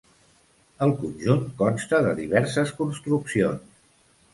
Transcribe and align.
El 0.85 0.93
conjunt 1.01 1.45
consta 1.61 2.03
de 2.09 2.17
diverses 2.23 2.77
construccions. 2.83 3.83